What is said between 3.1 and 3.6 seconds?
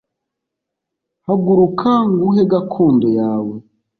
yawe